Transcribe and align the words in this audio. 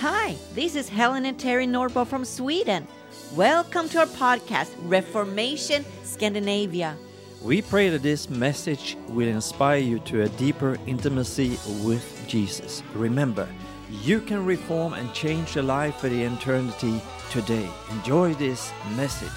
Hi, 0.00 0.36
this 0.54 0.76
is 0.76 0.88
Helen 0.88 1.26
and 1.26 1.36
Terry 1.36 1.66
Norbo 1.66 2.06
from 2.06 2.24
Sweden. 2.24 2.86
Welcome 3.34 3.88
to 3.88 3.98
our 3.98 4.06
podcast, 4.06 4.70
Reformation 4.82 5.84
Scandinavia. 6.04 6.96
We 7.42 7.62
pray 7.62 7.88
that 7.88 8.04
this 8.04 8.30
message 8.30 8.96
will 9.08 9.26
inspire 9.26 9.78
you 9.78 9.98
to 10.10 10.22
a 10.22 10.28
deeper 10.28 10.78
intimacy 10.86 11.58
with 11.82 12.24
Jesus. 12.28 12.84
Remember, 12.94 13.48
you 13.90 14.20
can 14.20 14.46
reform 14.46 14.92
and 14.92 15.12
change 15.14 15.56
your 15.56 15.64
life 15.64 15.96
for 15.96 16.08
the 16.08 16.22
eternity 16.22 17.02
today. 17.32 17.68
Enjoy 17.90 18.34
this 18.34 18.70
message. 18.94 19.28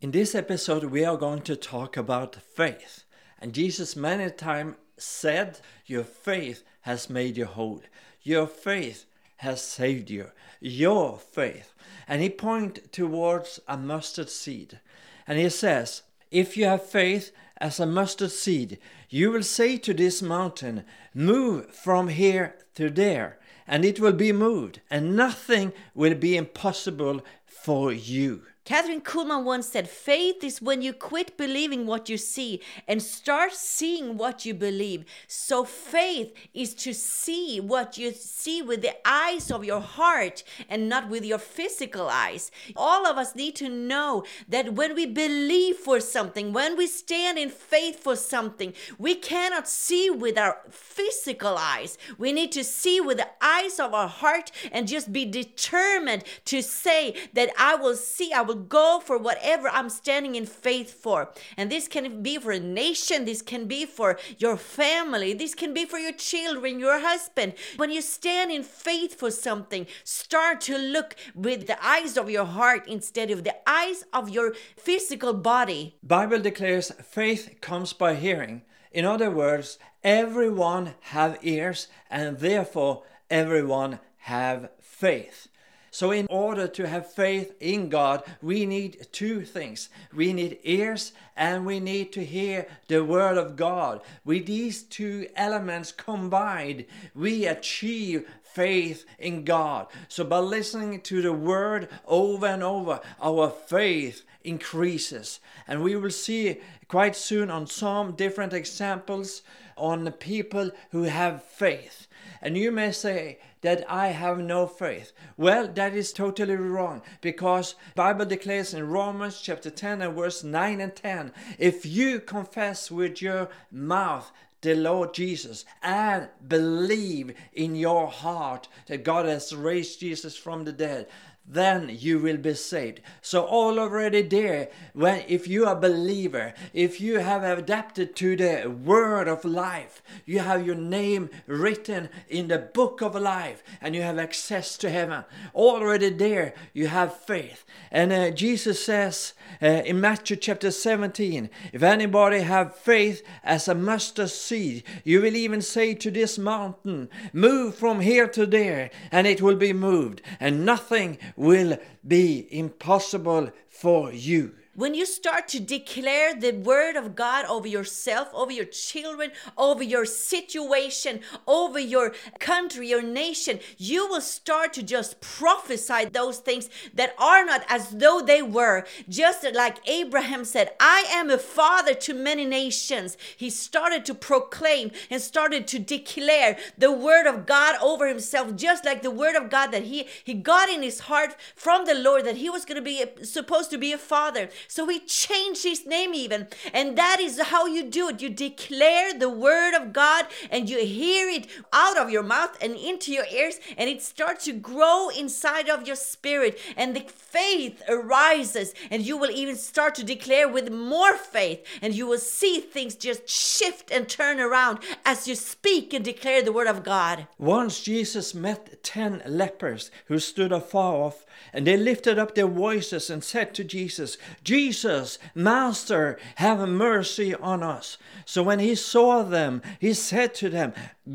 In 0.00 0.10
this 0.10 0.34
episode, 0.34 0.84
we 0.84 1.04
are 1.04 1.18
going 1.18 1.42
to 1.42 1.54
talk 1.54 1.98
about 1.98 2.34
faith. 2.34 3.04
And 3.42 3.52
Jesus 3.52 3.94
many 3.94 4.30
times 4.30 4.76
said, 5.00 5.60
Your 5.86 6.04
faith 6.04 6.62
has 6.82 7.10
made 7.10 7.36
you 7.36 7.46
whole. 7.46 7.82
Your 8.22 8.46
faith 8.46 9.06
has 9.38 9.62
saved 9.62 10.10
you. 10.10 10.26
Your 10.60 11.18
faith. 11.18 11.72
And 12.06 12.22
he 12.22 12.30
points 12.30 12.80
towards 12.92 13.60
a 13.66 13.76
mustard 13.76 14.28
seed. 14.28 14.80
And 15.26 15.38
he 15.38 15.48
says, 15.48 16.02
If 16.30 16.56
you 16.56 16.66
have 16.66 16.84
faith 16.84 17.32
as 17.58 17.78
a 17.78 17.86
mustard 17.86 18.32
seed, 18.32 18.78
you 19.08 19.30
will 19.30 19.42
say 19.42 19.76
to 19.78 19.94
this 19.94 20.22
mountain, 20.22 20.84
Move 21.14 21.74
from 21.74 22.08
here 22.08 22.56
to 22.74 22.90
there, 22.90 23.38
and 23.66 23.84
it 23.84 24.00
will 24.00 24.12
be 24.12 24.32
moved, 24.32 24.80
and 24.90 25.16
nothing 25.16 25.72
will 25.94 26.14
be 26.14 26.36
impossible 26.36 27.20
for 27.44 27.92
you. 27.92 28.42
Kathryn 28.70 29.02
Kuhlman 29.02 29.42
once 29.42 29.66
said, 29.66 29.90
Faith 29.90 30.44
is 30.44 30.62
when 30.62 30.80
you 30.80 30.92
quit 30.92 31.36
believing 31.36 31.86
what 31.86 32.08
you 32.08 32.16
see 32.16 32.60
and 32.86 33.02
start 33.02 33.52
seeing 33.52 34.16
what 34.16 34.46
you 34.46 34.54
believe. 34.54 35.04
So, 35.26 35.64
faith 35.64 36.32
is 36.54 36.72
to 36.74 36.94
see 36.94 37.58
what 37.58 37.98
you 37.98 38.12
see 38.12 38.62
with 38.62 38.82
the 38.82 38.94
eyes 39.04 39.50
of 39.50 39.64
your 39.64 39.80
heart 39.80 40.44
and 40.68 40.88
not 40.88 41.08
with 41.08 41.24
your 41.24 41.38
physical 41.38 42.08
eyes. 42.08 42.52
All 42.76 43.08
of 43.08 43.18
us 43.18 43.34
need 43.34 43.56
to 43.56 43.68
know 43.68 44.22
that 44.48 44.74
when 44.74 44.94
we 44.94 45.04
believe 45.04 45.74
for 45.74 45.98
something, 45.98 46.52
when 46.52 46.76
we 46.76 46.86
stand 46.86 47.40
in 47.40 47.48
faith 47.48 48.00
for 48.00 48.14
something, 48.14 48.72
we 48.98 49.16
cannot 49.16 49.66
see 49.66 50.10
with 50.10 50.38
our 50.38 50.58
physical 50.70 51.56
eyes. 51.58 51.98
We 52.18 52.30
need 52.30 52.52
to 52.52 52.62
see 52.62 53.00
with 53.00 53.16
the 53.16 53.30
eyes 53.40 53.80
of 53.80 53.94
our 53.94 54.06
heart 54.06 54.52
and 54.70 54.86
just 54.86 55.12
be 55.12 55.24
determined 55.24 56.22
to 56.44 56.62
say 56.62 57.16
that 57.32 57.50
I 57.58 57.74
will 57.74 57.96
see, 57.96 58.32
I 58.32 58.42
will 58.42 58.59
go 58.68 59.00
for 59.04 59.18
whatever 59.18 59.68
I'm 59.68 59.90
standing 59.90 60.34
in 60.34 60.46
faith 60.46 60.90
for. 61.02 61.32
And 61.56 61.70
this 61.70 61.88
can 61.88 62.22
be 62.22 62.38
for 62.38 62.52
a 62.52 62.60
nation, 62.60 63.24
this 63.24 63.42
can 63.42 63.66
be 63.66 63.86
for 63.86 64.18
your 64.38 64.56
family, 64.56 65.32
this 65.32 65.54
can 65.54 65.74
be 65.74 65.84
for 65.84 65.98
your 65.98 66.12
children, 66.12 66.78
your 66.78 67.00
husband. 67.00 67.54
When 67.76 67.90
you 67.90 68.02
stand 68.02 68.50
in 68.50 68.62
faith 68.62 69.18
for 69.18 69.30
something, 69.30 69.86
start 70.04 70.60
to 70.62 70.78
look 70.78 71.16
with 71.34 71.66
the 71.66 71.84
eyes 71.84 72.16
of 72.16 72.30
your 72.30 72.46
heart 72.46 72.86
instead 72.86 73.30
of 73.30 73.44
the 73.44 73.56
eyes 73.68 74.04
of 74.12 74.28
your 74.28 74.54
physical 74.76 75.32
body. 75.32 75.96
Bible 76.02 76.40
declares 76.40 76.90
faith 77.02 77.56
comes 77.60 77.92
by 77.92 78.14
hearing. 78.14 78.62
In 78.92 79.04
other 79.04 79.30
words, 79.30 79.78
everyone 80.02 80.94
have 81.00 81.38
ears 81.42 81.86
and 82.10 82.38
therefore 82.38 83.04
everyone 83.30 84.00
have 84.18 84.70
faith. 84.80 85.48
So, 85.90 86.12
in 86.12 86.26
order 86.30 86.68
to 86.68 86.88
have 86.88 87.12
faith 87.12 87.54
in 87.58 87.88
God, 87.88 88.22
we 88.40 88.64
need 88.64 89.08
two 89.10 89.44
things. 89.44 89.88
We 90.14 90.32
need 90.32 90.58
ears 90.62 91.12
and 91.36 91.66
we 91.66 91.80
need 91.80 92.12
to 92.12 92.24
hear 92.24 92.68
the 92.86 93.04
Word 93.04 93.36
of 93.36 93.56
God. 93.56 94.00
With 94.24 94.46
these 94.46 94.82
two 94.82 95.26
elements 95.34 95.90
combined, 95.90 96.84
we 97.14 97.46
achieve 97.46 98.28
faith 98.42 99.04
in 99.18 99.44
God. 99.44 99.88
So, 100.08 100.22
by 100.22 100.38
listening 100.38 101.00
to 101.02 101.22
the 101.22 101.32
Word 101.32 101.88
over 102.06 102.46
and 102.46 102.62
over, 102.62 103.00
our 103.20 103.50
faith 103.50 104.22
increases. 104.44 105.40
And 105.66 105.82
we 105.82 105.96
will 105.96 106.10
see 106.10 106.60
quite 106.88 107.16
soon 107.16 107.50
on 107.50 107.66
some 107.66 108.12
different 108.12 108.52
examples 108.52 109.42
on 109.76 110.10
people 110.12 110.70
who 110.90 111.04
have 111.04 111.42
faith. 111.42 112.06
And 112.42 112.56
you 112.56 112.70
may 112.70 112.92
say, 112.92 113.38
that 113.62 113.84
I 113.90 114.08
have 114.08 114.38
no 114.38 114.66
faith. 114.66 115.12
Well, 115.36 115.68
that 115.68 115.94
is 115.94 116.12
totally 116.12 116.56
wrong 116.56 117.02
because 117.20 117.74
Bible 117.94 118.26
declares 118.26 118.74
in 118.74 118.88
Romans 118.88 119.40
chapter 119.40 119.70
10 119.70 120.02
and 120.02 120.14
verse 120.14 120.42
9 120.42 120.80
and 120.80 120.94
10, 120.94 121.32
if 121.58 121.84
you 121.84 122.20
confess 122.20 122.90
with 122.90 123.20
your 123.20 123.48
mouth 123.70 124.32
the 124.62 124.74
Lord 124.74 125.14
Jesus 125.14 125.64
and 125.82 126.28
believe 126.46 127.34
in 127.52 127.74
your 127.74 128.08
heart 128.08 128.68
that 128.86 129.04
God 129.04 129.26
has 129.26 129.54
raised 129.54 130.00
Jesus 130.00 130.36
from 130.36 130.64
the 130.64 130.72
dead, 130.72 131.06
then 131.46 131.90
you 131.98 132.20
will 132.20 132.36
be 132.36 132.54
saved. 132.54 133.00
So 133.20 133.44
already 133.44 134.22
there, 134.22 134.68
when 134.92 135.24
if 135.26 135.48
you 135.48 135.66
are 135.66 135.76
a 135.76 135.80
believer, 135.80 136.54
if 136.72 137.00
you 137.00 137.18
have 137.18 137.42
adapted 137.42 138.14
to 138.16 138.36
the 138.36 138.70
word 138.70 139.26
of 139.26 139.44
life, 139.44 140.02
you 140.24 140.38
have 140.38 140.64
your 140.64 140.76
name 140.76 141.28
written 141.46 142.08
in 142.28 142.48
the 142.48 142.58
book 142.58 143.00
of 143.00 143.14
life, 143.16 143.64
and 143.80 143.96
you 143.96 144.02
have 144.02 144.18
access 144.18 144.78
to 144.78 144.90
heaven. 144.90 145.24
Already 145.54 146.10
there, 146.10 146.54
you 146.72 146.86
have 146.86 147.16
faith. 147.16 147.64
And 147.90 148.12
uh, 148.12 148.30
Jesus 148.30 148.84
says 148.84 149.34
uh, 149.60 149.66
in 149.66 150.00
Matthew 150.00 150.36
chapter 150.36 150.70
17, 150.70 151.50
if 151.72 151.82
anybody 151.82 152.40
have 152.40 152.76
faith 152.76 153.22
as 153.42 153.66
a 153.66 153.74
mustard 153.74 154.30
seed, 154.30 154.84
you 155.04 155.20
will 155.20 155.34
even 155.34 155.60
say 155.62 155.94
to 155.94 156.10
this 156.10 156.38
mountain, 156.38 157.08
move 157.32 157.74
from 157.74 158.00
here 158.00 158.28
to 158.28 158.46
there, 158.46 158.90
and 159.10 159.26
it 159.26 159.42
will 159.42 159.56
be 159.56 159.72
moved, 159.72 160.22
and 160.38 160.64
nothing 160.64 161.18
will 161.40 161.78
be 162.06 162.46
impossible 162.50 163.50
for 163.70 164.12
you. 164.12 164.54
When 164.80 164.94
you 164.94 165.04
start 165.04 165.46
to 165.48 165.60
declare 165.60 166.34
the 166.34 166.52
word 166.52 166.96
of 166.96 167.14
God 167.14 167.44
over 167.44 167.68
yourself, 167.68 168.30
over 168.32 168.50
your 168.50 168.64
children, 168.64 169.30
over 169.58 169.82
your 169.82 170.06
situation, 170.06 171.20
over 171.46 171.78
your 171.78 172.14
country, 172.38 172.88
your 172.88 173.02
nation, 173.02 173.60
you 173.76 174.08
will 174.08 174.22
start 174.22 174.72
to 174.72 174.82
just 174.82 175.20
prophesy 175.20 176.06
those 176.06 176.38
things 176.38 176.70
that 176.94 177.14
are 177.18 177.44
not 177.44 177.62
as 177.68 177.90
though 177.90 178.22
they 178.22 178.40
were. 178.40 178.86
Just 179.06 179.44
like 179.52 179.86
Abraham 179.86 180.46
said, 180.46 180.70
I 180.80 181.04
am 181.10 181.28
a 181.28 181.36
father 181.36 181.92
to 181.92 182.14
many 182.14 182.46
nations. 182.46 183.18
He 183.36 183.50
started 183.50 184.06
to 184.06 184.14
proclaim 184.14 184.92
and 185.10 185.20
started 185.20 185.66
to 185.66 185.78
declare 185.78 186.56
the 186.78 186.90
word 186.90 187.26
of 187.26 187.44
God 187.44 187.76
over 187.82 188.08
himself, 188.08 188.56
just 188.56 188.86
like 188.86 189.02
the 189.02 189.10
word 189.10 189.36
of 189.36 189.50
God 189.50 189.72
that 189.72 189.82
he, 189.82 190.08
he 190.24 190.32
got 190.32 190.70
in 190.70 190.82
his 190.82 191.00
heart 191.00 191.36
from 191.54 191.84
the 191.84 191.94
Lord 191.94 192.24
that 192.24 192.38
he 192.38 192.48
was 192.48 192.64
going 192.64 192.76
to 192.76 192.80
be 192.82 193.04
supposed 193.22 193.70
to 193.72 193.76
be 193.76 193.92
a 193.92 193.98
father. 193.98 194.48
So 194.70 194.86
he 194.86 195.00
changed 195.00 195.64
his 195.64 195.84
name 195.84 196.14
even. 196.14 196.46
And 196.72 196.96
that 196.96 197.18
is 197.18 197.40
how 197.40 197.66
you 197.66 197.90
do 197.90 198.08
it. 198.08 198.22
You 198.22 198.30
declare 198.30 199.12
the 199.12 199.28
word 199.28 199.74
of 199.74 199.92
God 199.92 200.26
and 200.48 200.70
you 200.70 200.78
hear 200.78 201.28
it 201.28 201.48
out 201.72 201.98
of 201.98 202.08
your 202.08 202.22
mouth 202.22 202.56
and 202.62 202.76
into 202.76 203.10
your 203.12 203.26
ears, 203.32 203.58
and 203.76 203.90
it 203.90 204.00
starts 204.00 204.44
to 204.44 204.52
grow 204.52 205.08
inside 205.08 205.68
of 205.68 205.88
your 205.88 205.96
spirit. 205.96 206.56
And 206.76 206.94
the 206.94 207.00
faith 207.00 207.82
arises, 207.88 208.72
and 208.92 209.02
you 209.02 209.16
will 209.16 209.30
even 209.32 209.56
start 209.56 209.96
to 209.96 210.04
declare 210.04 210.48
with 210.48 210.70
more 210.70 211.16
faith, 211.16 211.66
and 211.82 211.92
you 211.92 212.06
will 212.06 212.18
see 212.18 212.60
things 212.60 212.94
just 212.94 213.28
shift 213.28 213.90
and 213.90 214.08
turn 214.08 214.38
around 214.38 214.78
as 215.04 215.26
you 215.26 215.34
speak 215.34 215.92
and 215.92 216.04
declare 216.04 216.42
the 216.42 216.52
word 216.52 216.68
of 216.68 216.84
God. 216.84 217.26
Once 217.38 217.80
Jesus 217.80 218.34
met 218.34 218.84
ten 218.84 219.20
lepers 219.26 219.90
who 220.06 220.20
stood 220.20 220.52
afar 220.52 220.94
off, 220.94 221.26
and 221.52 221.66
they 221.66 221.76
lifted 221.76 222.18
up 222.18 222.34
their 222.34 222.46
voices 222.46 223.10
and 223.10 223.22
said 223.24 223.54
to 223.54 223.64
Jesus, 223.64 224.16
Jesus, 224.44 225.18
Master, 225.34 226.18
have 226.36 226.66
mercy 226.68 227.34
on 227.34 227.62
us. 227.62 227.98
So 228.24 228.42
when 228.42 228.58
he 228.58 228.74
saw 228.74 229.22
them, 229.22 229.62
he 229.78 229.94
said 229.94 230.34
to 230.36 230.48
them, 230.48 230.72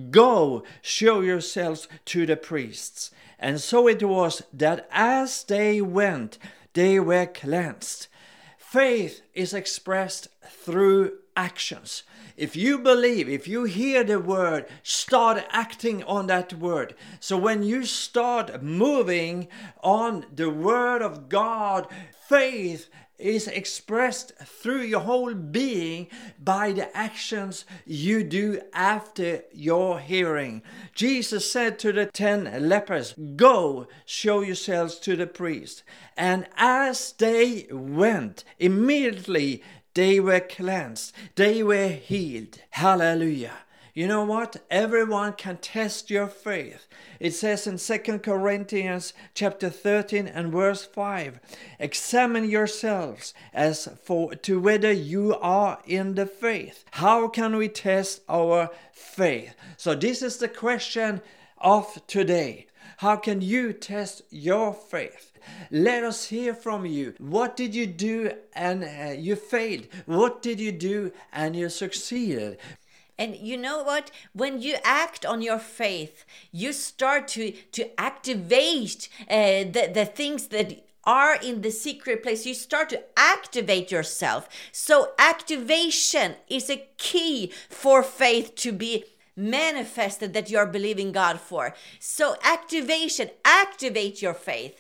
Go, 0.10 0.64
show 0.82 1.22
yourselves 1.22 1.88
to 2.06 2.26
the 2.26 2.38
priests. 2.38 3.12
And 3.40 3.60
so 3.62 3.88
it 3.88 4.04
was 4.04 4.42
that 4.54 4.88
as 4.92 5.44
they 5.44 5.82
went, 5.82 6.38
they 6.74 7.00
were 7.00 7.26
cleansed. 7.26 8.08
Faith 8.58 9.22
is 9.34 9.54
expressed 9.54 10.28
through 10.50 11.14
actions. 11.36 12.04
If 12.38 12.56
you 12.56 12.80
believe, 12.80 13.30
if 13.30 13.48
you 13.48 13.64
hear 13.64 14.04
the 14.04 14.20
word, 14.20 14.66
start 14.84 15.46
acting 15.52 16.04
on 16.04 16.28
that 16.28 16.54
word. 16.54 16.96
So 17.20 17.38
when 17.38 17.64
you 17.64 17.86
start 17.86 18.62
moving 18.62 19.48
on 19.82 20.26
the 20.34 20.50
word 20.50 21.02
of 21.02 21.30
God, 21.30 21.88
faith 22.28 22.90
is 23.18 23.48
expressed 23.48 24.34
through 24.44 24.82
your 24.82 25.00
whole 25.00 25.34
being 25.34 26.08
by 26.38 26.74
the 26.74 26.96
actions 26.96 27.66
you 27.86 28.24
do 28.24 28.60
after 28.74 29.42
your 29.54 30.00
hearing. 30.00 30.62
Jesus 30.94 31.50
said 31.50 31.80
to 31.80 31.94
the 31.94 32.08
ten 32.08 32.68
lepers, 32.68 33.14
Go, 33.36 33.88
show 34.06 34.42
yourselves 34.42 35.00
to 35.00 35.16
the 35.16 35.28
priest. 35.28 35.84
And 36.18 36.48
as 36.58 37.14
they 37.14 37.68
went, 37.72 38.44
immediately 38.60 39.64
they 39.96 40.20
were 40.20 40.40
cleansed, 40.40 41.14
they 41.36 41.64
were 41.64 41.88
healed. 41.88 42.60
Hallelujah. 42.70 43.58
You 43.96 44.08
know 44.08 44.26
what? 44.26 44.58
Everyone 44.70 45.32
can 45.32 45.56
test 45.56 46.10
your 46.10 46.28
faith. 46.28 46.86
It 47.18 47.32
says 47.32 47.66
in 47.66 47.78
2 47.78 48.20
Corinthians 48.20 49.14
chapter 49.34 49.70
13 49.70 50.28
and 50.28 50.52
verse 50.52 50.84
5, 50.84 51.40
examine 51.80 52.50
yourselves 52.50 53.34
as 53.54 53.88
for 54.04 54.36
to 54.36 54.60
whether 54.60 54.92
you 54.92 55.36
are 55.36 55.80
in 55.88 56.16
the 56.16 56.26
faith. 56.26 56.84
How 56.92 57.30
can 57.30 57.56
we 57.56 57.70
test 57.70 58.20
our 58.28 58.70
faith? 58.92 59.56
So 59.78 59.96
this 59.96 60.22
is 60.22 60.38
the 60.38 60.50
question 60.50 61.22
of 61.58 62.06
today. 62.06 62.68
How 62.98 63.16
can 63.16 63.42
you 63.42 63.72
test 63.72 64.24
your 64.30 64.74
faith? 64.74 65.32
Let 65.72 66.04
us 66.04 66.26
hear 66.26 66.54
from 66.54 66.86
you. 66.86 67.14
What 67.18 67.56
did 67.56 67.74
you 67.76 67.88
do 67.88 68.32
and 68.54 68.84
uh, 68.84 69.14
you 69.18 69.36
failed? 69.36 69.88
What 70.06 70.42
did 70.42 70.60
you 70.60 70.72
do 70.72 71.12
and 71.34 71.56
you 71.56 71.70
succeeded? 71.70 72.58
And 73.18 73.36
you 73.38 73.58
know 73.58 73.82
what? 73.84 74.12
When 74.34 74.62
you 74.62 74.76
act 74.84 75.26
on 75.26 75.42
your 75.42 75.60
faith, 75.60 76.26
you 76.52 76.74
start 76.74 77.28
to 77.30 77.52
to 77.72 78.00
activate 78.00 79.08
uh, 79.30 79.64
the 79.76 79.90
the 79.94 80.06
things 80.06 80.48
that 80.48 80.86
are 81.06 81.36
in 81.36 81.62
the 81.62 81.72
secret 81.72 82.24
place. 82.24 82.46
You 82.46 82.54
start 82.54 82.90
to 82.90 83.04
activate 83.16 83.92
yourself. 83.92 84.50
So 84.72 85.14
activation 85.20 86.36
is 86.50 86.70
a 86.70 86.88
key 86.98 87.52
for 87.70 88.04
faith 88.04 88.56
to 88.56 88.72
be 88.72 89.06
manifested 89.36 90.34
that 90.34 90.50
you 90.50 90.58
are 90.58 90.66
believing 90.66 91.12
God 91.12 91.40
for. 91.40 91.76
So 92.00 92.36
activation, 92.44 93.30
activate 93.44 94.22
your 94.22 94.34
faith. 94.34 94.80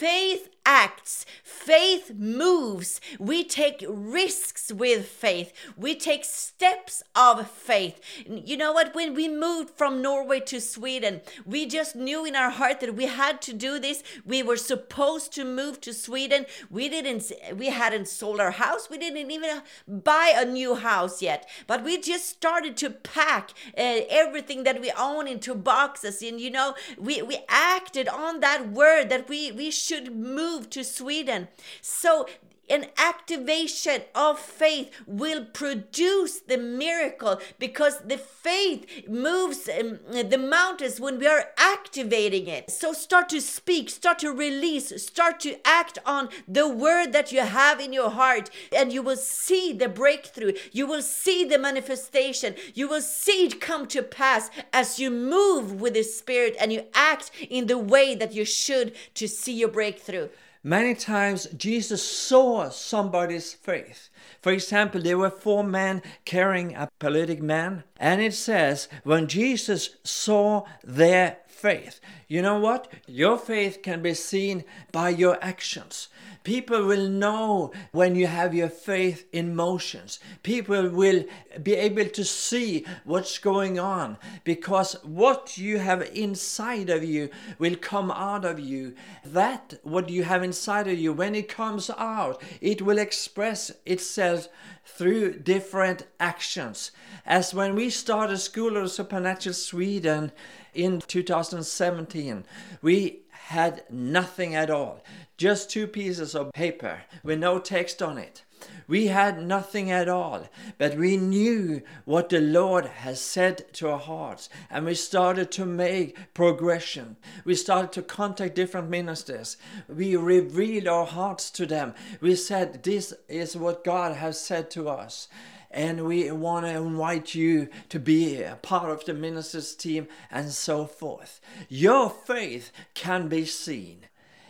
Faith 0.00 0.48
acts, 0.70 1.26
faith 1.42 2.12
moves. 2.16 3.00
We 3.18 3.42
take 3.42 3.84
risks 3.88 4.70
with 4.72 5.06
faith, 5.06 5.52
we 5.76 5.96
take 5.96 6.24
steps 6.24 7.02
of 7.16 7.50
faith. 7.50 8.00
You 8.24 8.56
know 8.56 8.72
what? 8.72 8.94
When 8.94 9.14
we 9.14 9.28
moved 9.28 9.70
from 9.70 10.00
Norway 10.00 10.40
to 10.52 10.60
Sweden, 10.60 11.22
we 11.44 11.66
just 11.66 11.96
knew 11.96 12.24
in 12.24 12.36
our 12.36 12.50
heart 12.50 12.78
that 12.80 12.94
we 12.94 13.06
had 13.06 13.42
to 13.42 13.52
do 13.52 13.80
this. 13.80 14.04
We 14.24 14.44
were 14.44 14.56
supposed 14.56 15.32
to 15.34 15.44
move 15.44 15.80
to 15.80 15.92
Sweden. 15.92 16.46
We 16.70 16.88
didn't, 16.88 17.32
we 17.56 17.70
hadn't 17.70 18.06
sold 18.06 18.38
our 18.38 18.52
house, 18.52 18.88
we 18.88 18.98
didn't 18.98 19.30
even 19.30 19.62
buy 19.88 20.32
a 20.36 20.44
new 20.44 20.76
house 20.76 21.20
yet, 21.20 21.48
but 21.66 21.82
we 21.82 21.98
just 21.98 22.26
started 22.28 22.76
to 22.78 22.90
pack 22.90 23.50
uh, 23.76 24.02
everything 24.22 24.62
that 24.64 24.80
we 24.80 24.92
own 24.96 25.26
into 25.26 25.54
boxes. 25.54 26.22
And 26.22 26.40
you 26.40 26.50
know, 26.50 26.74
we, 26.96 27.22
we 27.22 27.38
acted 27.48 28.06
on 28.08 28.38
that 28.40 28.70
word 28.70 29.08
that 29.08 29.28
we, 29.28 29.50
we 29.50 29.72
should 29.72 30.14
move 30.14 30.59
to 30.68 30.84
Sweden. 30.84 31.48
So 31.80 32.26
an 32.70 32.86
activation 32.96 34.02
of 34.14 34.38
faith 34.38 34.92
will 35.06 35.44
produce 35.44 36.38
the 36.38 36.56
miracle 36.56 37.40
because 37.58 37.98
the 38.02 38.16
faith 38.16 39.08
moves 39.08 39.68
um, 39.68 39.98
the 40.08 40.38
mountains 40.38 41.00
when 41.00 41.18
we 41.18 41.26
are 41.26 41.48
activating 41.58 42.46
it. 42.46 42.70
So 42.70 42.92
start 42.92 43.28
to 43.30 43.40
speak, 43.40 43.90
start 43.90 44.20
to 44.20 44.30
release, 44.30 45.02
start 45.02 45.40
to 45.40 45.56
act 45.66 45.98
on 46.06 46.28
the 46.46 46.68
word 46.68 47.12
that 47.12 47.32
you 47.32 47.40
have 47.40 47.80
in 47.80 47.92
your 47.92 48.10
heart, 48.10 48.50
and 48.74 48.92
you 48.92 49.02
will 49.02 49.16
see 49.16 49.72
the 49.72 49.88
breakthrough. 49.88 50.52
You 50.70 50.86
will 50.86 51.02
see 51.02 51.44
the 51.44 51.58
manifestation. 51.58 52.54
You 52.74 52.88
will 52.88 53.02
see 53.02 53.46
it 53.46 53.60
come 53.60 53.86
to 53.88 54.02
pass 54.02 54.48
as 54.72 55.00
you 55.00 55.10
move 55.10 55.80
with 55.80 55.94
the 55.94 56.04
Spirit 56.04 56.54
and 56.60 56.72
you 56.72 56.84
act 56.94 57.32
in 57.50 57.66
the 57.66 57.78
way 57.78 58.14
that 58.14 58.32
you 58.32 58.44
should 58.44 58.94
to 59.14 59.26
see 59.26 59.54
your 59.54 59.68
breakthrough. 59.68 60.28
Many 60.62 60.94
times 60.94 61.46
Jesus 61.56 62.02
saw 62.02 62.68
somebody's 62.68 63.54
faith. 63.54 64.10
For 64.42 64.52
example, 64.52 65.00
there 65.00 65.16
were 65.16 65.30
four 65.30 65.64
men 65.64 66.02
carrying 66.26 66.74
a 66.74 66.90
paralytic 66.98 67.40
man, 67.40 67.84
and 67.98 68.20
it 68.20 68.34
says, 68.34 68.86
when 69.02 69.26
Jesus 69.26 69.96
saw 70.04 70.66
their 70.84 71.38
faith, 71.60 72.00
you 72.26 72.40
know 72.42 72.58
what? 72.58 72.88
Your 73.06 73.36
faith 73.36 73.82
can 73.82 74.02
be 74.02 74.14
seen 74.14 74.64
by 74.92 75.10
your 75.10 75.38
actions. 75.42 76.08
People 76.42 76.86
will 76.86 77.06
know 77.08 77.70
when 77.92 78.14
you 78.14 78.26
have 78.26 78.54
your 78.54 78.70
faith 78.70 79.26
in 79.30 79.54
motions. 79.54 80.20
People 80.42 80.88
will 80.88 81.24
be 81.62 81.74
able 81.74 82.06
to 82.06 82.24
see 82.24 82.86
what's 83.04 83.38
going 83.38 83.78
on 83.78 84.16
because 84.42 84.94
what 85.02 85.58
you 85.58 85.78
have 85.78 86.00
inside 86.14 86.88
of 86.88 87.04
you 87.04 87.28
will 87.58 87.76
come 87.76 88.10
out 88.10 88.46
of 88.46 88.58
you. 88.58 88.94
That, 89.22 89.74
what 89.82 90.08
you 90.08 90.24
have 90.24 90.42
inside 90.42 90.88
of 90.88 90.98
you, 90.98 91.12
when 91.12 91.34
it 91.34 91.48
comes 91.48 91.90
out, 91.90 92.42
it 92.62 92.80
will 92.80 92.98
express 92.98 93.70
itself 93.84 94.48
through 94.86 95.40
different 95.40 96.06
actions. 96.18 96.90
As 97.26 97.52
when 97.52 97.74
we 97.74 97.90
started 97.90 98.38
School 98.38 98.78
of 98.78 98.90
Supernatural 98.90 99.54
Sweden 99.54 100.32
in 100.74 101.00
2017, 101.00 102.44
we 102.82 103.20
had 103.30 103.82
nothing 103.90 104.54
at 104.54 104.70
all, 104.70 105.02
just 105.36 105.70
two 105.70 105.86
pieces 105.86 106.34
of 106.34 106.52
paper 106.52 107.02
with 107.22 107.38
no 107.38 107.58
text 107.58 108.02
on 108.02 108.18
it. 108.18 108.42
We 108.86 109.06
had 109.06 109.42
nothing 109.42 109.90
at 109.90 110.08
all, 110.08 110.48
but 110.76 110.96
we 110.96 111.16
knew 111.16 111.82
what 112.04 112.28
the 112.28 112.40
Lord 112.40 112.86
has 112.86 113.20
said 113.20 113.72
to 113.74 113.88
our 113.88 113.98
hearts, 113.98 114.48
and 114.68 114.84
we 114.84 114.94
started 114.94 115.50
to 115.52 115.64
make 115.64 116.34
progression. 116.34 117.16
We 117.44 117.54
started 117.54 117.92
to 117.92 118.02
contact 118.02 118.54
different 118.54 118.90
ministers. 118.90 119.56
We 119.88 120.16
revealed 120.16 120.88
our 120.88 121.06
hearts 121.06 121.50
to 121.52 121.66
them. 121.66 121.94
We 122.20 122.34
said, 122.34 122.82
This 122.82 123.14
is 123.28 123.56
what 123.56 123.84
God 123.84 124.16
has 124.16 124.40
said 124.40 124.70
to 124.72 124.88
us 124.88 125.28
and 125.70 126.04
we 126.04 126.30
want 126.32 126.66
to 126.66 126.72
invite 126.72 127.34
you 127.34 127.68
to 127.88 128.00
be 128.00 128.42
a 128.42 128.56
part 128.56 128.90
of 128.90 129.04
the 129.04 129.14
ministers 129.14 129.74
team 129.74 130.08
and 130.30 130.50
so 130.50 130.86
forth. 130.86 131.40
Your 131.68 132.10
faith 132.10 132.72
can 132.94 133.28
be 133.28 133.44
seen. 133.44 134.06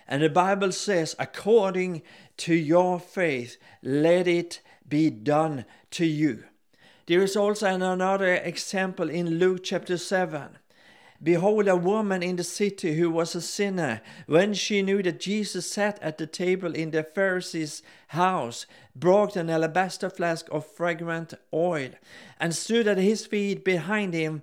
And 0.09 0.23
the 0.23 0.31
Bible 0.31 0.73
says, 0.73 1.15
according 1.19 2.03
to 2.39 2.55
your 2.55 2.99
faith, 2.99 3.59
let 3.83 4.27
it 4.27 4.61
be 4.89 5.11
done 5.11 5.67
to 5.93 6.07
you. 6.07 6.45
There 7.07 7.23
is 7.23 7.37
also 7.37 7.67
another 7.67 8.35
example 8.35 9.11
in 9.11 9.39
Luke 9.39 9.63
chapter 9.63 9.99
7. 9.99 10.59
Behold, 11.23 11.69
a 11.69 11.77
woman 11.77 12.23
in 12.23 12.37
the 12.37 12.45
city 12.45 12.95
who 12.95 13.11
was 13.11 13.35
a 13.35 13.43
sinner, 13.43 14.01
when 14.27 14.55
she 14.55 14.81
knew 14.81 15.03
that 15.03 15.21
Jesus 15.21 15.71
sat 15.71 15.99
at 16.03 16.17
the 16.17 16.27
table 16.27 16.75
in 16.75 16.93
the 16.93 17.03
Pharisee's 17.03 17.83
house, 18.09 18.65
brought 18.97 19.37
an 19.37 19.51
alabaster 19.51 20.09
flask 20.09 20.49
of 20.51 20.65
fragrant 20.65 21.35
oil, 21.53 21.91
and 22.39 22.55
stood 22.55 22.89
at 22.89 22.97
his 22.97 23.27
feet 23.27 23.65
behind 23.65 24.15
him, 24.15 24.43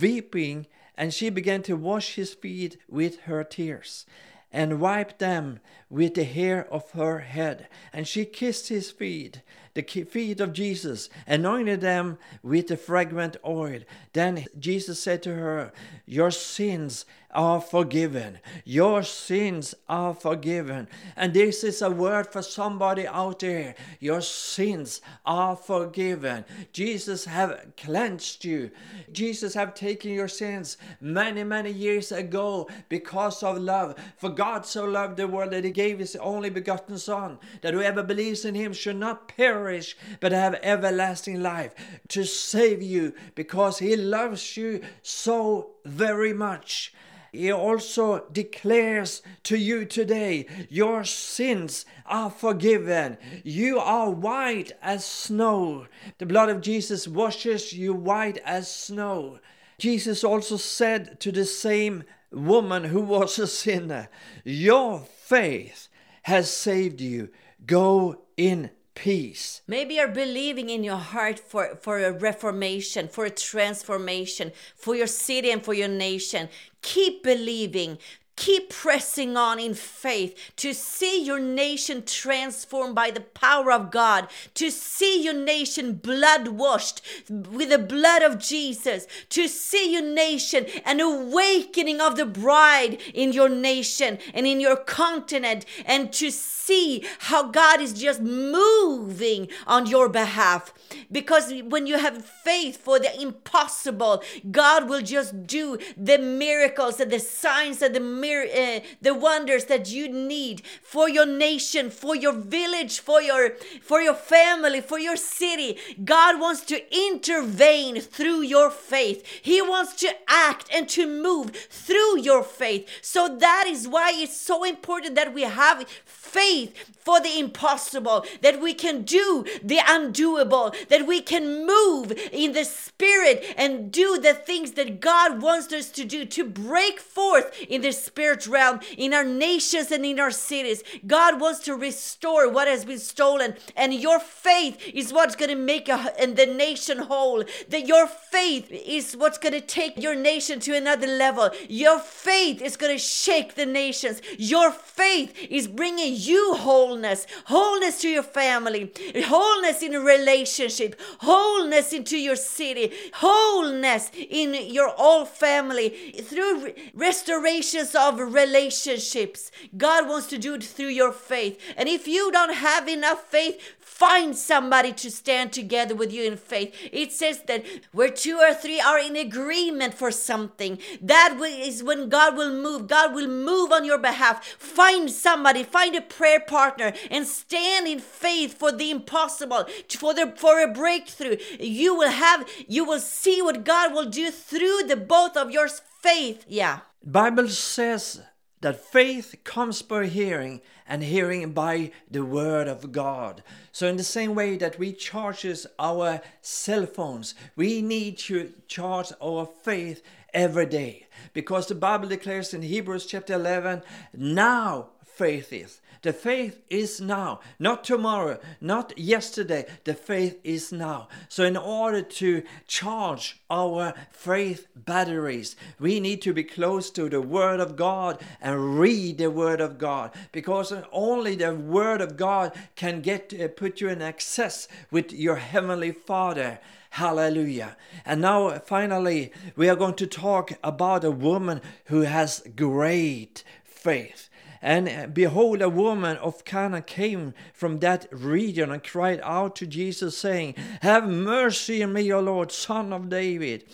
weeping, 0.00 0.66
and 0.96 1.12
she 1.12 1.28
began 1.28 1.62
to 1.62 1.74
wash 1.76 2.14
his 2.14 2.34
feet 2.34 2.76
with 2.88 3.22
her 3.22 3.42
tears 3.42 4.06
and 4.52 4.80
wiped 4.80 5.18
them 5.18 5.60
with 5.88 6.14
the 6.14 6.24
hair 6.24 6.66
of 6.72 6.90
her 6.92 7.20
head. 7.20 7.68
And 7.92 8.06
she 8.06 8.24
kissed 8.24 8.68
his 8.68 8.90
feet, 8.90 9.40
the 9.74 9.82
feet 9.82 10.40
of 10.40 10.52
Jesus, 10.52 11.08
anointed 11.26 11.80
them 11.80 12.18
with 12.42 12.68
the 12.68 12.76
fragrant 12.76 13.36
oil. 13.46 13.80
Then 14.12 14.46
Jesus 14.58 15.02
said 15.02 15.22
to 15.22 15.34
her, 15.34 15.72
Your 16.04 16.30
sins 16.30 17.06
are 17.32 17.60
forgiven. 17.60 18.38
Your 18.64 19.02
sins 19.02 19.74
are 19.88 20.14
forgiven. 20.14 20.88
And 21.16 21.34
this 21.34 21.64
is 21.64 21.82
a 21.82 21.90
word 21.90 22.26
for 22.26 22.42
somebody 22.42 23.06
out 23.06 23.40
there. 23.40 23.74
Your 24.00 24.20
sins 24.20 25.00
are 25.24 25.56
forgiven. 25.56 26.44
Jesus 26.72 27.24
have 27.24 27.72
cleansed 27.76 28.44
you. 28.44 28.70
Jesus 29.12 29.54
have 29.54 29.74
taken 29.74 30.12
your 30.12 30.28
sins 30.28 30.76
many, 31.00 31.44
many 31.44 31.70
years 31.70 32.12
ago 32.12 32.68
because 32.88 33.42
of 33.42 33.58
love. 33.58 33.96
For 34.16 34.30
God 34.30 34.66
so 34.66 34.84
loved 34.84 35.16
the 35.16 35.28
world 35.28 35.52
that 35.52 35.64
he 35.64 35.70
gave 35.70 35.98
his 35.98 36.16
only 36.16 36.50
begotten 36.50 36.98
Son, 36.98 37.38
that 37.62 37.74
whoever 37.74 38.02
believes 38.02 38.44
in 38.44 38.54
him 38.54 38.72
should 38.72 38.96
not 38.96 39.28
perish, 39.28 39.96
but 40.20 40.32
have 40.32 40.58
everlasting 40.62 41.42
life, 41.42 41.74
to 42.08 42.24
save 42.24 42.82
you, 42.82 43.14
because 43.34 43.78
he 43.78 43.96
loves 43.96 44.56
you 44.56 44.80
so 45.02 45.70
very 45.84 46.32
much. 46.32 46.92
He 47.32 47.50
also 47.50 48.26
declares 48.30 49.22
to 49.44 49.56
you 49.56 49.86
today, 49.86 50.46
Your 50.68 51.02
sins 51.02 51.86
are 52.04 52.30
forgiven. 52.30 53.16
You 53.42 53.78
are 53.78 54.10
white 54.10 54.72
as 54.82 55.06
snow. 55.06 55.86
The 56.18 56.26
blood 56.26 56.50
of 56.50 56.60
Jesus 56.60 57.08
washes 57.08 57.72
you 57.72 57.94
white 57.94 58.36
as 58.44 58.70
snow. 58.70 59.38
Jesus 59.78 60.22
also 60.22 60.58
said 60.58 61.18
to 61.20 61.32
the 61.32 61.46
same 61.46 62.04
woman 62.30 62.84
who 62.84 63.00
was 63.00 63.38
a 63.38 63.46
sinner, 63.46 64.10
Your 64.44 65.00
faith 65.00 65.88
has 66.24 66.50
saved 66.50 67.00
you. 67.00 67.30
Go 67.64 68.24
in 68.36 68.70
peace. 68.94 69.62
Maybe 69.66 69.94
you're 69.94 70.08
believing 70.08 70.70
in 70.70 70.84
your 70.84 70.96
heart 70.96 71.38
for, 71.38 71.76
for 71.80 71.98
a 71.98 72.12
reformation, 72.12 73.08
for 73.08 73.24
a 73.24 73.30
transformation, 73.30 74.52
for 74.76 74.94
your 74.94 75.06
city 75.06 75.50
and 75.50 75.64
for 75.64 75.74
your 75.74 75.88
nation. 75.88 76.48
Keep 76.82 77.22
believing. 77.22 77.98
Keep 78.36 78.70
pressing 78.70 79.36
on 79.36 79.60
in 79.60 79.74
faith 79.74 80.52
to 80.56 80.72
see 80.72 81.22
your 81.22 81.38
nation 81.38 82.02
transformed 82.04 82.94
by 82.94 83.10
the 83.10 83.20
power 83.20 83.70
of 83.70 83.90
God, 83.90 84.26
to 84.54 84.70
see 84.70 85.22
your 85.22 85.34
nation 85.34 85.94
blood 85.94 86.48
washed 86.48 87.02
with 87.28 87.68
the 87.68 87.78
blood 87.78 88.22
of 88.22 88.38
Jesus, 88.38 89.06
to 89.28 89.46
see 89.48 89.92
your 89.92 90.02
nation 90.02 90.66
an 90.84 91.00
awakening 91.00 92.00
of 92.00 92.16
the 92.16 92.24
bride 92.24 93.00
in 93.12 93.32
your 93.32 93.50
nation 93.50 94.18
and 94.32 94.46
in 94.46 94.60
your 94.60 94.76
continent, 94.76 95.66
and 95.84 96.12
to 96.14 96.30
see 96.30 97.04
how 97.18 97.50
God 97.50 97.80
is 97.80 97.92
just 97.92 98.20
moving 98.20 99.48
on 99.66 99.86
your 99.86 100.08
behalf. 100.08 100.72
Because 101.10 101.52
when 101.64 101.86
you 101.86 101.98
have 101.98 102.24
faith 102.24 102.76
for 102.78 102.98
the 102.98 103.20
impossible, 103.20 104.22
God 104.50 104.88
will 104.88 105.02
just 105.02 105.46
do 105.46 105.78
the 105.96 106.18
miracles 106.18 106.98
and 106.98 107.10
the 107.10 107.18
signs 107.18 107.82
and 107.82 107.94
the 107.94 108.00
mir- 108.24 108.52
uh, 108.62 108.80
the 109.06 109.14
wonders 109.28 109.64
that 109.72 109.84
you 109.96 110.06
need 110.08 110.56
for 110.92 111.06
your 111.16 111.26
nation, 111.26 111.90
for 112.02 112.14
your 112.24 112.36
village, 112.58 112.94
for 113.08 113.20
your 113.30 113.44
for 113.90 114.00
your 114.06 114.18
family, 114.34 114.80
for 114.80 114.98
your 115.08 115.16
city. 115.16 115.70
God 116.16 116.40
wants 116.44 116.62
to 116.72 116.78
intervene 117.08 118.00
through 118.00 118.42
your 118.56 118.70
faith. 118.70 119.20
He 119.50 119.58
wants 119.72 119.92
to 120.04 120.10
act 120.28 120.66
and 120.76 120.88
to 120.96 121.06
move 121.06 121.50
through 121.86 122.20
your 122.20 122.42
faith. 122.42 122.88
So 123.02 123.20
that 123.46 123.64
is 123.74 123.88
why 123.94 124.12
it's 124.14 124.36
so 124.52 124.64
important 124.64 125.14
that 125.16 125.34
we 125.34 125.42
have 125.42 125.88
faith 126.04 126.70
for 127.04 127.20
the 127.20 127.38
impossible, 127.38 128.24
that 128.42 128.60
we 128.60 128.72
can 128.74 129.02
do 129.02 129.44
the 129.62 129.78
undoable, 129.78 130.66
that 130.88 131.06
we 131.06 131.20
can 131.20 131.66
move 131.66 132.12
in 132.32 132.52
the 132.52 132.64
spirit 132.64 133.44
and 133.56 133.90
do 133.90 134.18
the 134.18 134.34
things 134.34 134.72
that 134.72 135.00
God 135.00 135.42
wants 135.42 135.72
us 135.72 135.90
to 135.90 136.04
do 136.04 136.24
to 136.24 136.44
break 136.44 137.00
forth 137.00 137.46
in 137.68 137.82
the 137.82 137.92
spirit 137.92 138.11
realm, 138.16 138.80
in 138.96 139.14
our 139.14 139.24
nations 139.24 139.90
and 139.90 140.04
in 140.04 140.20
our 140.20 140.30
cities. 140.30 140.82
God 141.06 141.40
wants 141.40 141.60
to 141.60 141.74
restore 141.74 142.48
what 142.48 142.68
has 142.68 142.84
been 142.84 142.98
stolen, 142.98 143.54
and 143.76 143.94
your 143.94 144.20
faith 144.20 144.78
is 144.92 145.12
what's 145.12 145.36
going 145.36 145.50
to 145.50 145.56
make 145.56 145.88
a, 145.88 146.12
and 146.20 146.36
the 146.36 146.46
nation 146.46 146.98
whole. 146.98 147.44
That 147.68 147.86
your 147.86 148.06
faith 148.06 148.70
is 148.70 149.16
what's 149.16 149.38
going 149.38 149.54
to 149.54 149.60
take 149.60 150.02
your 150.02 150.14
nation 150.14 150.60
to 150.60 150.76
another 150.76 151.06
level. 151.06 151.50
Your 151.68 151.98
faith 151.98 152.62
is 152.62 152.76
going 152.76 152.94
to 152.94 152.98
shake 152.98 153.54
the 153.54 153.66
nations. 153.66 154.20
Your 154.38 154.70
faith 154.70 155.34
is 155.50 155.68
bringing 155.68 156.14
you 156.16 156.54
wholeness, 156.54 157.26
wholeness 157.46 158.00
to 158.02 158.08
your 158.08 158.22
family, 158.22 158.92
wholeness 159.24 159.82
in 159.82 159.94
a 159.94 160.00
relationship, 160.00 161.00
wholeness 161.20 161.92
into 161.92 162.16
your 162.18 162.36
city, 162.36 162.92
wholeness 163.14 164.10
in 164.14 164.54
your 164.72 164.90
whole 164.90 165.24
family 165.24 165.90
through 166.22 166.72
restorations 166.94 167.94
of 168.02 168.18
relationships. 168.18 169.50
God 169.76 170.08
wants 170.08 170.26
to 170.28 170.38
do 170.38 170.54
it 170.54 170.64
through 170.64 170.88
your 170.88 171.12
faith. 171.12 171.58
And 171.76 171.88
if 171.88 172.08
you 172.08 172.32
don't 172.32 172.54
have 172.54 172.88
enough 172.88 173.22
faith, 173.30 173.60
find 173.78 174.36
somebody 174.36 174.92
to 174.92 175.10
stand 175.10 175.52
together 175.52 175.94
with 175.94 176.12
you 176.12 176.24
in 176.24 176.36
faith. 176.36 176.74
It 176.92 177.12
says 177.12 177.42
that 177.46 177.64
where 177.92 178.10
two 178.10 178.38
or 178.38 178.54
three 178.54 178.80
are 178.80 178.98
in 178.98 179.14
agreement 179.14 179.94
for 179.94 180.10
something, 180.10 180.78
that 181.00 181.38
is 181.40 181.82
when 181.82 182.08
God 182.08 182.36
will 182.36 182.52
move. 182.52 182.88
God 182.88 183.14
will 183.14 183.28
move 183.28 183.70
on 183.70 183.84
your 183.84 183.98
behalf. 183.98 184.44
Find 184.44 185.08
somebody, 185.10 185.62
find 185.62 185.94
a 185.94 186.00
prayer 186.00 186.40
partner, 186.40 186.92
and 187.10 187.26
stand 187.26 187.86
in 187.86 188.00
faith 188.00 188.58
for 188.58 188.72
the 188.72 188.90
impossible, 188.90 189.66
for 189.88 190.14
the 190.14 190.32
for 190.36 190.60
a 190.60 190.66
breakthrough. 190.66 191.36
You 191.60 191.94
will 191.94 192.10
have, 192.10 192.48
you 192.66 192.84
will 192.84 193.00
see 193.00 193.40
what 193.40 193.64
God 193.64 193.92
will 193.92 194.10
do 194.10 194.30
through 194.30 194.84
the 194.88 194.96
both 194.96 195.36
of 195.36 195.50
your 195.50 195.68
faith. 195.68 196.44
Yeah. 196.48 196.80
Bible 197.04 197.48
says 197.48 198.22
that 198.60 198.80
faith 198.80 199.34
comes 199.42 199.82
by 199.82 200.06
hearing 200.06 200.60
and 200.86 201.02
hearing 201.02 201.52
by 201.52 201.90
the 202.10 202.24
word 202.24 202.68
of 202.68 202.92
God. 202.92 203.42
So 203.72 203.88
in 203.88 203.96
the 203.96 204.04
same 204.04 204.34
way 204.34 204.56
that 204.56 204.78
we 204.78 204.92
charges 204.92 205.66
our 205.78 206.20
cell 206.40 206.86
phones, 206.86 207.34
we 207.56 207.82
need 207.82 208.18
to 208.18 208.52
charge 208.68 209.12
our 209.20 209.46
faith 209.46 210.02
every 210.32 210.66
day 210.66 211.06
because 211.32 211.66
the 211.66 211.74
Bible 211.74 212.08
declares 212.08 212.54
in 212.54 212.62
Hebrews 212.62 213.06
chapter 213.06 213.34
11, 213.34 213.82
now 214.14 214.90
faith 215.04 215.52
is. 215.52 215.81
The 216.02 216.12
faith 216.12 216.62
is 216.68 217.00
now, 217.00 217.38
not 217.60 217.84
tomorrow, 217.84 218.40
not 218.60 218.96
yesterday. 218.98 219.66
The 219.84 219.94
faith 219.94 220.40
is 220.42 220.72
now. 220.72 221.08
So, 221.28 221.44
in 221.44 221.56
order 221.56 222.02
to 222.02 222.42
charge 222.66 223.40
our 223.48 223.94
faith 224.10 224.66
batteries, 224.74 225.54
we 225.78 226.00
need 226.00 226.20
to 226.22 226.32
be 226.32 226.42
close 226.42 226.90
to 226.90 227.08
the 227.08 227.22
Word 227.22 227.60
of 227.60 227.76
God 227.76 228.20
and 228.40 228.80
read 228.80 229.18
the 229.18 229.30
Word 229.30 229.60
of 229.60 229.78
God 229.78 230.10
because 230.32 230.72
only 230.90 231.36
the 231.36 231.54
Word 231.54 232.00
of 232.00 232.16
God 232.16 232.52
can 232.74 233.00
get 233.00 233.32
uh, 233.40 233.46
put 233.46 233.80
you 233.80 233.88
in 233.88 234.02
access 234.02 234.66
with 234.90 235.12
your 235.12 235.36
Heavenly 235.36 235.92
Father. 235.92 236.58
Hallelujah. 236.90 237.76
And 238.04 238.20
now, 238.20 238.58
finally, 238.58 239.32
we 239.54 239.68
are 239.68 239.76
going 239.76 239.94
to 239.94 240.06
talk 240.08 240.52
about 240.64 241.04
a 241.04 241.12
woman 241.12 241.60
who 241.86 242.00
has 242.02 242.42
great 242.56 243.44
faith. 243.64 244.28
And 244.62 245.12
behold, 245.12 245.60
a 245.60 245.68
woman 245.68 246.16
of 246.18 246.44
Canaan 246.44 246.84
came 246.84 247.34
from 247.52 247.80
that 247.80 248.06
region 248.12 248.70
and 248.70 248.82
cried 248.82 249.20
out 249.24 249.56
to 249.56 249.66
Jesus, 249.66 250.16
saying, 250.16 250.54
Have 250.82 251.08
mercy 251.08 251.82
on 251.82 251.92
me, 251.92 252.12
O 252.12 252.20
Lord, 252.20 252.52
son 252.52 252.92
of 252.92 253.08
David. 253.08 253.64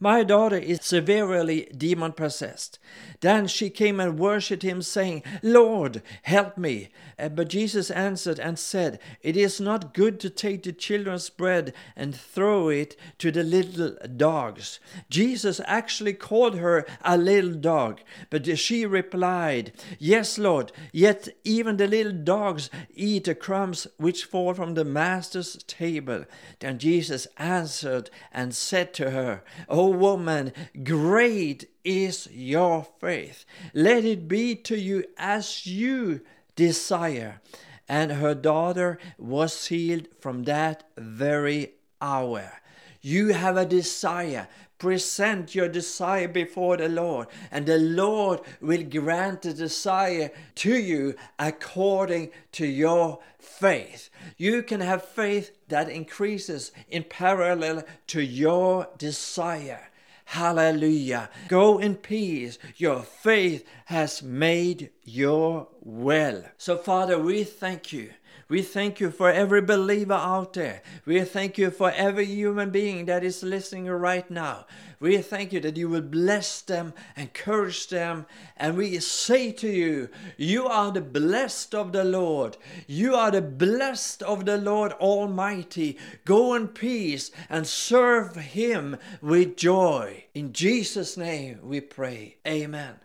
My 0.00 0.22
daughter 0.22 0.56
is 0.56 0.84
severely 0.84 1.68
demon 1.76 2.12
possessed. 2.12 2.78
Then 3.20 3.48
she 3.48 3.68
came 3.68 3.98
and 3.98 4.16
worshipped 4.16 4.62
him, 4.62 4.80
saying, 4.80 5.24
Lord, 5.42 6.02
help 6.22 6.56
me. 6.56 6.90
Uh, 7.18 7.28
but 7.30 7.48
Jesus 7.48 7.90
answered 7.90 8.38
and 8.38 8.56
said, 8.58 9.00
It 9.22 9.36
is 9.36 9.60
not 9.60 9.94
good 9.94 10.20
to 10.20 10.30
take 10.30 10.62
the 10.62 10.72
children's 10.72 11.28
bread 11.30 11.72
and 11.96 12.14
throw 12.14 12.68
it 12.68 12.96
to 13.18 13.32
the 13.32 13.42
little 13.42 13.96
dogs. 14.16 14.78
Jesus 15.10 15.60
actually 15.64 16.12
called 16.12 16.56
her 16.56 16.86
a 17.02 17.18
little 17.18 17.54
dog, 17.54 18.00
but 18.30 18.56
she 18.56 18.86
replied, 18.86 19.72
Yes, 19.98 20.38
Lord, 20.38 20.70
yet 20.92 21.28
even 21.42 21.76
the 21.76 21.88
little 21.88 22.12
dogs 22.12 22.70
eat 22.94 23.24
the 23.24 23.34
crumbs 23.34 23.88
which 23.96 24.24
fall 24.24 24.54
from 24.54 24.74
the 24.74 24.84
master's 24.84 25.56
table. 25.64 26.24
Then 26.60 26.78
Jesus 26.78 27.26
answered 27.36 28.10
and 28.32 28.54
said 28.54 28.94
to 28.94 29.10
her, 29.10 29.42
O 29.68 29.87
woman, 29.88 30.52
great 30.84 31.68
is 31.84 32.28
your 32.32 32.86
faith. 33.00 33.44
Let 33.74 34.04
it 34.04 34.28
be 34.28 34.54
to 34.56 34.78
you 34.78 35.04
as 35.16 35.66
you 35.66 36.20
desire. 36.56 37.40
And 37.88 38.12
her 38.12 38.34
daughter 38.34 38.98
was 39.16 39.66
healed 39.66 40.08
from 40.20 40.44
that 40.44 40.84
very 40.96 41.72
hour. 42.00 42.52
You 43.00 43.32
have 43.32 43.56
a 43.56 43.64
desire. 43.64 44.48
Present 44.78 45.54
your 45.56 45.68
desire 45.68 46.28
before 46.28 46.76
the 46.76 46.88
Lord, 46.88 47.26
and 47.50 47.66
the 47.66 47.78
Lord 47.78 48.40
will 48.60 48.84
grant 48.84 49.42
the 49.42 49.52
desire 49.52 50.30
to 50.56 50.76
you 50.76 51.16
according 51.38 52.30
to 52.52 52.66
your 52.66 53.18
faith. 53.40 54.08
You 54.36 54.62
can 54.62 54.80
have 54.80 55.04
faith 55.04 55.50
that 55.68 55.88
increases 55.88 56.70
in 56.88 57.04
parallel 57.04 57.82
to 58.08 58.22
your 58.22 58.88
desire. 58.98 59.88
Hallelujah. 60.26 61.30
Go 61.48 61.78
in 61.78 61.96
peace. 61.96 62.58
Your 62.76 63.00
faith 63.00 63.66
has 63.86 64.22
made 64.22 64.90
you 65.02 65.66
well. 65.80 66.44
So, 66.58 66.76
Father, 66.76 67.18
we 67.18 67.44
thank 67.44 67.92
you. 67.94 68.10
We 68.48 68.62
thank 68.62 68.98
you 68.98 69.10
for 69.10 69.30
every 69.30 69.60
believer 69.60 70.14
out 70.14 70.54
there. 70.54 70.82
We 71.04 71.20
thank 71.24 71.58
you 71.58 71.70
for 71.70 71.90
every 71.90 72.24
human 72.24 72.70
being 72.70 73.04
that 73.04 73.22
is 73.22 73.42
listening 73.42 73.86
right 73.88 74.28
now. 74.30 74.64
We 75.00 75.18
thank 75.18 75.52
you 75.52 75.60
that 75.60 75.76
you 75.76 75.90
will 75.90 76.00
bless 76.00 76.62
them, 76.62 76.94
encourage 77.14 77.88
them, 77.88 78.24
and 78.56 78.76
we 78.76 78.98
say 79.00 79.52
to 79.52 79.68
you, 79.68 80.08
You 80.38 80.66
are 80.66 80.90
the 80.90 81.02
blessed 81.02 81.74
of 81.74 81.92
the 81.92 82.04
Lord. 82.04 82.56
You 82.86 83.14
are 83.14 83.30
the 83.30 83.42
blessed 83.42 84.22
of 84.22 84.46
the 84.46 84.56
Lord 84.56 84.92
Almighty. 84.92 85.98
Go 86.24 86.54
in 86.54 86.68
peace 86.68 87.30
and 87.50 87.66
serve 87.66 88.34
Him 88.36 88.96
with 89.20 89.58
joy. 89.58 90.24
In 90.34 90.54
Jesus' 90.54 91.18
name 91.18 91.60
we 91.62 91.82
pray. 91.82 92.36
Amen. 92.46 92.96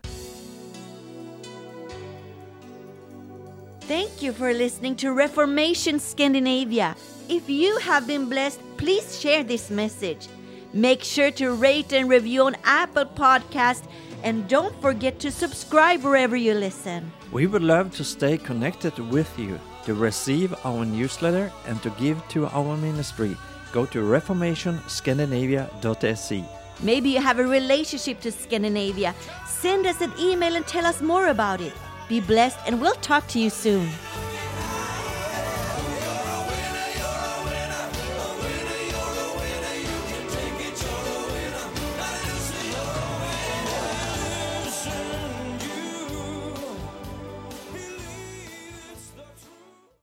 Thank 3.94 4.24
you 4.24 4.34
for 4.34 4.50
listening 4.52 4.96
to 4.96 5.14
Reformation 5.14 6.00
Scandinavia. 6.00 6.96
If 7.30 7.48
you 7.48 7.78
have 7.78 8.08
been 8.08 8.28
blessed, 8.28 8.60
please 8.78 9.22
share 9.22 9.44
this 9.44 9.70
message. 9.70 10.28
Make 10.74 11.04
sure 11.04 11.30
to 11.34 11.54
rate 11.54 11.94
and 11.94 12.10
review 12.10 12.46
on 12.46 12.56
Apple 12.64 13.06
Podcast 13.06 13.84
and 14.24 14.50
don't 14.50 14.76
forget 14.82 15.20
to 15.20 15.30
subscribe 15.30 16.02
wherever 16.02 16.36
you 16.36 16.56
listen. 16.56 17.12
We 17.32 17.46
would 17.46 17.62
love 17.62 17.96
to 17.98 18.04
stay 18.04 18.40
connected 18.40 18.98
with 18.98 19.32
you. 19.38 19.60
To 19.86 19.94
receive 19.94 20.56
our 20.66 20.86
newsletter 20.86 21.52
and 21.68 21.80
to 21.84 21.92
give 21.92 22.28
to 22.30 22.48
our 22.48 22.76
ministry, 22.76 23.38
go 23.72 23.86
to 23.86 24.00
reformationscandinavia.se. 24.00 26.46
Maybe 26.82 27.10
you 27.10 27.22
have 27.22 27.38
a 27.38 27.46
relationship 27.46 28.22
to 28.22 28.32
Scandinavia. 28.32 29.14
Send 29.46 29.86
us 29.86 30.02
an 30.02 30.14
email 30.20 30.56
and 30.56 30.66
tell 30.66 30.88
us 30.88 31.00
more 31.00 31.28
about 31.28 31.62
it. 31.62 31.74
Be 32.08 32.20
blessed, 32.20 32.58
and 32.66 32.82
we'll 32.82 32.96
talk 32.96 33.28
to 33.30 33.40
you 33.40 33.50
soon. 33.50 33.90